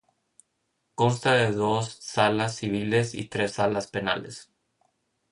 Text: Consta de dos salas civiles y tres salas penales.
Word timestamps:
Consta 0.95 1.33
de 1.33 1.51
dos 1.51 1.93
salas 2.01 2.55
civiles 2.55 3.13
y 3.13 3.25
tres 3.25 3.51
salas 3.51 3.85
penales. 3.85 4.49